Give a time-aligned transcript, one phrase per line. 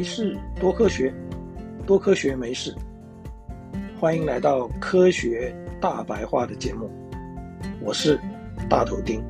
[0.00, 1.12] 没事，多科学，
[1.86, 2.74] 多科学没事。
[3.98, 6.90] 欢迎来到科学大白话的节目，
[7.82, 8.18] 我是
[8.66, 9.22] 大头丁。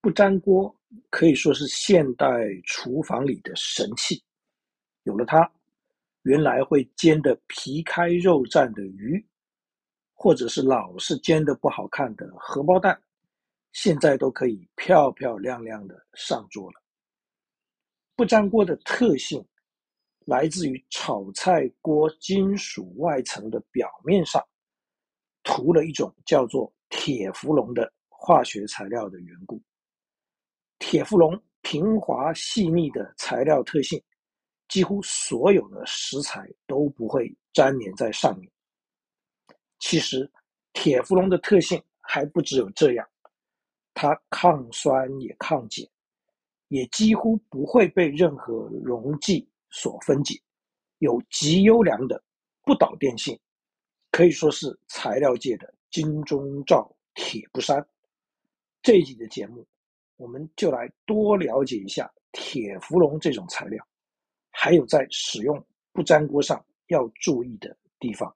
[0.00, 0.74] 不粘锅
[1.10, 2.26] 可以说是现代
[2.64, 4.18] 厨房里的神器，
[5.02, 5.46] 有了它。
[6.22, 9.24] 原来会煎得皮开肉绽的鱼，
[10.12, 13.00] 或者是老是煎得不好看的荷包蛋，
[13.72, 16.82] 现在都可以漂漂亮亮的上桌了。
[18.16, 19.42] 不粘锅的特性，
[20.26, 24.44] 来自于炒菜锅金属外层的表面上
[25.44, 29.62] 涂了一种叫做铁氟龙的化学材料的缘故。
[30.80, 34.02] 铁氟龙平滑细腻的材料特性。
[34.68, 38.50] 几乎所有的食材都不会粘连在上面。
[39.78, 40.30] 其实，
[40.72, 43.08] 铁氟龙的特性还不只有这样，
[43.94, 45.88] 它抗酸也抗碱，
[46.68, 50.38] 也几乎不会被任何溶剂所分解，
[50.98, 52.22] 有极优良的
[52.62, 53.38] 不导电性，
[54.10, 57.84] 可以说是材料界的金钟罩铁不衫。
[58.82, 59.66] 这一集的节目，
[60.16, 63.87] 我们就来多了解一下铁氟龙这种材料。
[64.60, 68.34] 还有在使用不粘锅上要注意的地方。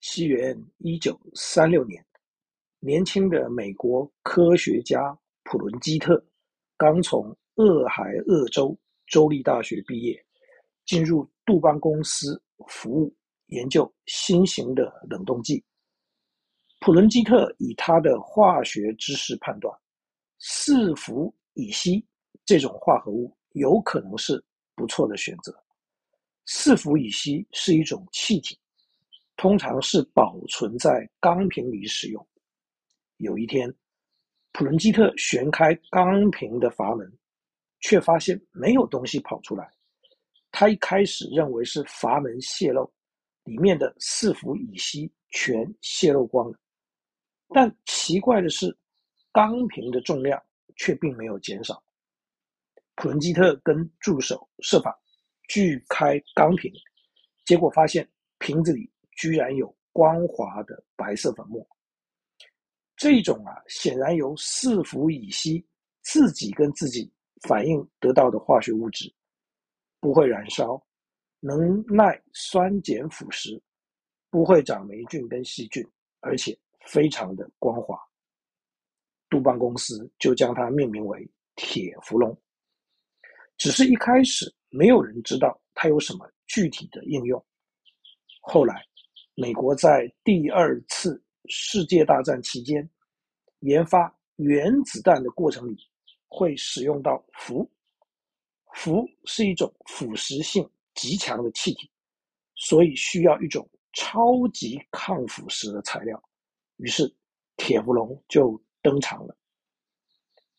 [0.00, 2.04] 西元一九三六年，
[2.80, 6.20] 年轻的美国科学家普伦基特
[6.76, 10.20] 刚从俄亥俄州州立大学毕业，
[10.84, 13.14] 进入杜邦公司服务，
[13.46, 15.64] 研究新型的冷冻剂。
[16.80, 19.72] 普伦基特以他的化学知识判断，
[20.40, 22.04] 四氟乙烯
[22.44, 24.44] 这种化合物有可能是。
[24.74, 25.54] 不错的选择。
[26.46, 28.58] 四氟乙烯是一种气体，
[29.36, 32.26] 通常是保存在钢瓶里使用。
[33.18, 33.72] 有一天，
[34.52, 37.10] 普伦基特旋开钢瓶的阀门，
[37.80, 39.70] 却发现没有东西跑出来。
[40.50, 42.92] 他一开始认为是阀门泄漏，
[43.44, 46.58] 里面的四氟乙烯全泄漏光了。
[47.54, 48.76] 但奇怪的是，
[49.30, 50.42] 钢瓶的重量
[50.76, 51.82] 却并没有减少。
[52.96, 54.96] 普伦基特跟助手设法
[55.48, 56.72] 锯开钢瓶，
[57.44, 58.08] 结果发现
[58.38, 61.66] 瓶子里居然有光滑的白色粉末。
[62.96, 65.64] 这种啊，显然由四氟乙烯
[66.02, 67.10] 自己跟自己
[67.42, 69.12] 反应得到的化学物质，
[69.98, 70.80] 不会燃烧，
[71.40, 73.60] 能耐酸碱腐蚀，
[74.30, 75.84] 不会长霉菌跟细菌，
[76.20, 77.98] 而且非常的光滑。
[79.28, 82.38] 杜邦公司就将它命名为铁氟龙。
[83.62, 87.40] 只是一开始没有人知道它有什么具体的应用。
[88.40, 88.84] 后来，
[89.36, 92.90] 美国在第二次世界大战期间
[93.60, 95.76] 研发原子弹的过程里
[96.26, 97.70] 会使用到氟。
[98.72, 101.88] 氟是一种腐蚀性极强的气体，
[102.56, 106.20] 所以需要一种超级抗腐蚀的材料。
[106.78, 107.08] 于是，
[107.56, 109.36] 铁氟龙就登场了。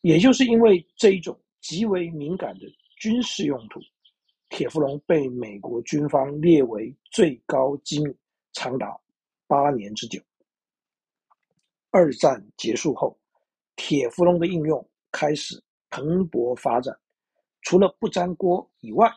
[0.00, 2.66] 也就是因为这一种极为敏感的。
[2.98, 3.80] 军事用途，
[4.48, 8.12] 铁氟龙被美国军方列为最高机密，
[8.52, 8.98] 长达
[9.46, 10.20] 八年之久。
[11.90, 13.16] 二战结束后，
[13.76, 16.98] 铁氟龙的应用开始蓬勃发展。
[17.62, 19.10] 除了不粘锅以外，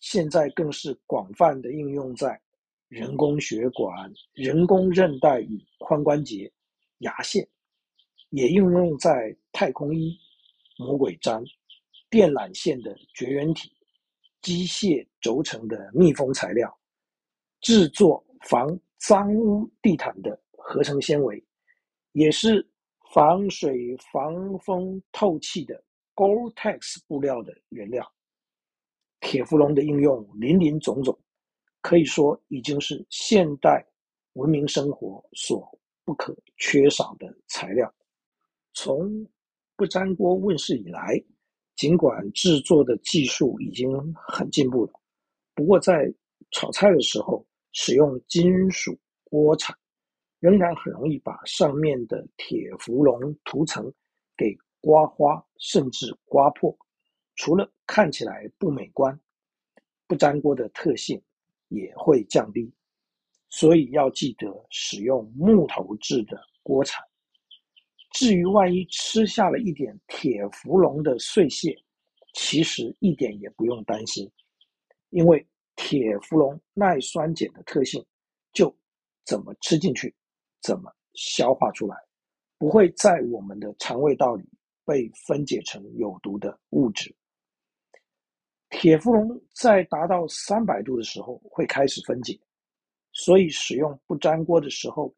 [0.00, 2.40] 现在更是广泛的应用在
[2.88, 6.50] 人工血管、人工韧带与髋关节、
[6.98, 7.48] 牙线，
[8.30, 10.18] 也应用在太空衣、
[10.76, 11.44] 魔鬼毡。
[12.12, 13.72] 电缆线的绝缘体、
[14.42, 16.78] 机械轴承的密封材料、
[17.62, 21.42] 制作防脏污地毯的合成纤维，
[22.12, 22.68] 也是
[23.14, 25.82] 防水、防风、透气的
[26.14, 28.06] Gore-Tex 布料的原料。
[29.20, 31.18] 铁氟龙的应用林林总总，
[31.80, 33.82] 可以说已经是现代
[34.34, 35.66] 文明生活所
[36.04, 37.90] 不可缺少的材料。
[38.74, 39.26] 从
[39.76, 41.18] 不粘锅问世以来，
[41.82, 44.92] 尽管制作的技术已经很进步了，
[45.52, 46.14] 不过在
[46.52, 49.76] 炒菜的时候使用金属锅铲，
[50.38, 53.92] 仍然很容易把上面的铁氟龙涂层
[54.36, 56.72] 给刮花，甚至刮破。
[57.34, 59.18] 除了看起来不美观，
[60.06, 61.20] 不粘锅的特性
[61.66, 62.72] 也会降低。
[63.48, 67.04] 所以要记得使用木头制的锅铲。
[68.12, 71.74] 至于万一吃下了一点铁氟龙的碎屑，
[72.34, 74.30] 其实一点也不用担心，
[75.10, 78.04] 因为铁氟龙耐酸碱的特性
[78.52, 78.74] 就
[79.24, 80.14] 怎么吃进去，
[80.60, 81.96] 怎么消化出来，
[82.58, 84.44] 不会在我们的肠胃道里
[84.84, 87.14] 被分解成有毒的物质。
[88.68, 92.38] 铁氟龙在达到三百度的时候会开始分解，
[93.12, 95.14] 所以使用不粘锅的时候，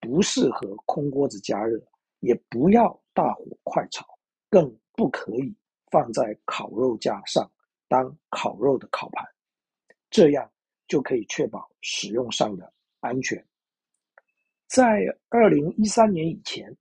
[0.00, 1.82] 不适合空锅子加热，
[2.22, 4.06] 也不要大火快炒，
[4.48, 5.52] 更不可以
[5.90, 7.50] 放在烤肉架上
[7.88, 9.26] 当烤肉的烤盘，
[10.08, 10.48] 这样
[10.86, 13.44] 就可以确保使用上的安全。
[14.68, 16.74] 在二零一三年以前，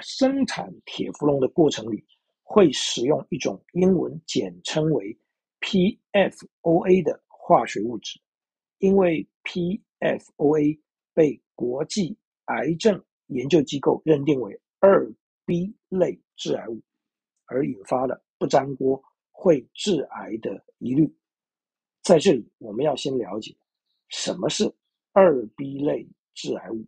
[0.00, 2.04] 生产铁氟龙的过程里，
[2.42, 5.16] 会使用一种英文简称为
[5.60, 8.20] PFOA 的化学物质，
[8.78, 10.80] 因为 PFOA
[11.14, 15.10] 被国际癌症研究机构认定为二
[15.44, 16.80] B 类致癌物，
[17.46, 21.12] 而引发了不粘锅会致癌的疑虑。
[22.02, 23.54] 在这里，我们要先了解
[24.08, 24.72] 什么是
[25.12, 26.84] 二 B 类致癌物。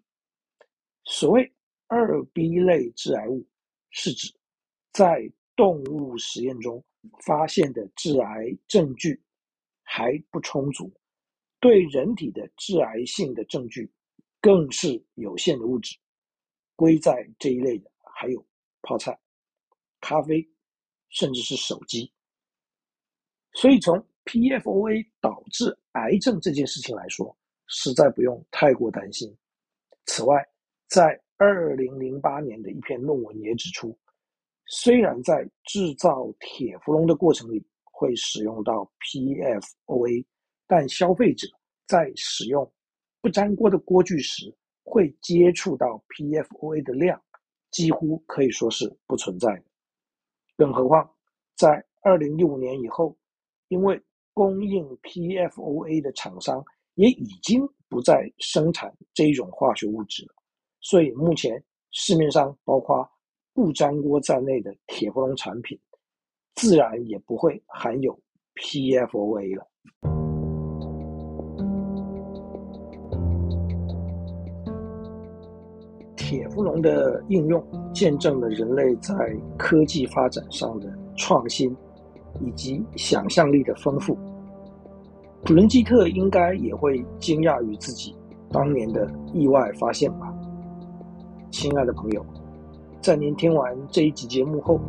[1.05, 1.53] 所谓
[1.87, 3.44] 二 B 类致癌物，
[3.91, 4.33] 是指
[4.93, 6.83] 在动物实验中
[7.25, 9.21] 发现的致癌证据
[9.83, 10.93] 还不充足，
[11.61, 13.91] 对人体的致癌性的证据
[14.41, 15.97] 更是有限的物质。
[16.82, 18.44] 归在这一类的还有
[18.82, 19.17] 泡菜、
[20.00, 20.44] 咖啡，
[21.11, 22.12] 甚至是手机。
[23.52, 27.38] 所以从 PFOA 导致癌症这件事情来说，
[27.69, 29.32] 实在不用太过担心。
[30.06, 30.44] 此外，
[30.88, 33.96] 在二零零八年的一篇论文也指出，
[34.67, 40.26] 虽然在制造铁氟龙的过程里会使用到 PFOA，
[40.67, 41.46] 但消费者
[41.87, 42.69] 在使用
[43.20, 44.52] 不粘锅的锅具时，
[44.93, 47.19] 会接触到 PFOA 的量，
[47.71, 49.62] 几乎可以说是不存在的。
[50.55, 51.11] 更何况，
[51.56, 53.17] 在二零一五年以后，
[53.69, 53.99] 因为
[54.35, 56.62] 供应 PFOA 的厂商
[56.97, 60.35] 也已经不再生产这一种化学物质了，
[60.83, 63.11] 所以目前市面上包括
[63.55, 65.81] 不粘锅在内的铁氟龙产品，
[66.55, 68.12] 自然也不会含有
[68.56, 70.21] PFOA 了。
[76.32, 77.62] 铁氟龙的应用，
[77.93, 79.14] 见证了人类在
[79.58, 81.76] 科技发展上的创新，
[82.40, 84.17] 以及想象力的丰富。
[85.44, 88.17] 普伦基特应该也会惊讶于自己
[88.50, 90.32] 当年的意外发现吧。
[91.50, 92.25] 亲爱的朋友。
[93.02, 94.81] 在您听完这一集节目后，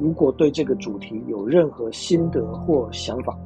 [0.00, 3.38] 如果对这个主题有任何心得或想法，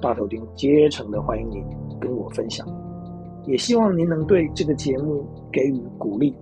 [0.00, 1.62] 大头钉竭诚的欢迎您
[2.00, 2.66] 跟我分享。
[3.44, 6.34] 也希望您能对这个节目给予鼓励，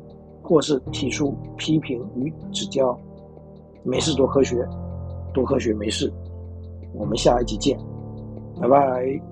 [0.43, 2.99] 或是提出批评与指教。
[3.85, 4.65] 没事多科学，
[5.35, 6.13] 多科学没事。
[6.95, 7.77] 我们下一集见，
[8.61, 9.32] 拜拜。